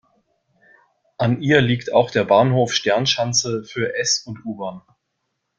An 1.19 1.43
ihr 1.43 1.61
liegt 1.61 1.93
auch 1.93 2.09
der 2.09 2.23
"Bahnhof 2.23 2.73
Sternschanze" 2.73 3.63
für 3.63 3.93
S- 3.99 4.23
und 4.25 4.43
U-Bahn. 4.45 4.81